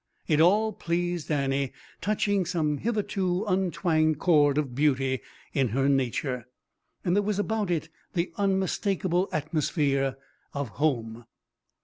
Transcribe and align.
It 0.27 0.41
all 0.41 0.73
pleased 0.73 1.29
Annie, 1.31 1.73
touching 2.01 2.43
some 2.43 2.79
hitherto 2.79 3.45
untwanged 3.47 4.17
chord 4.17 4.57
of 4.57 4.73
beauty 4.73 5.21
in 5.53 5.67
her 5.67 5.87
nature. 5.87 6.47
And 7.05 7.15
there 7.15 7.21
was 7.21 7.37
about 7.37 7.69
it 7.69 7.89
the 8.15 8.31
unmistakable 8.35 9.29
atmosphere 9.31 10.17
of 10.55 10.69
home. 10.69 11.25